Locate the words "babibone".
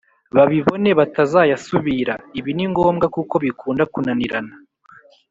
0.35-0.89